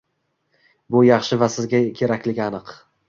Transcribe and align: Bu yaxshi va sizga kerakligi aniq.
Bu 0.95 1.03
yaxshi 1.07 1.39
va 1.43 1.49
sizga 1.57 1.83
kerakligi 2.01 2.43
aniq. 2.47 2.73